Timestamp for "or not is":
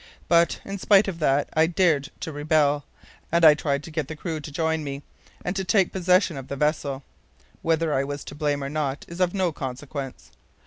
8.63-9.19